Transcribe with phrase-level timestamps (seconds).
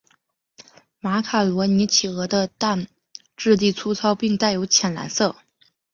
[0.99, 2.87] 马卡罗尼企鹅的蛋
[3.37, 5.35] 质地粗糙并带有浅蓝色。